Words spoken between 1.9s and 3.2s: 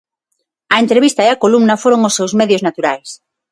os seus medios naturais.